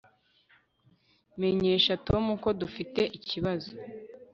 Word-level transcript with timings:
menyesha 1.39 1.93
tom 2.07 2.25
ko 2.43 2.49
dufite 2.61 3.01
ikibazo 3.17 3.71